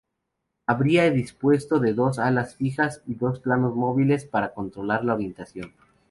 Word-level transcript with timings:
Habría 0.65 1.11
dispuesto 1.11 1.79
de 1.79 1.93
dos 1.93 2.17
alas 2.17 2.55
fijas 2.55 3.03
y 3.05 3.13
dos 3.13 3.39
planos 3.39 3.75
móviles 3.75 4.25
para 4.25 4.51
controlar 4.51 5.05
la 5.05 5.13
orientación. 5.13 5.75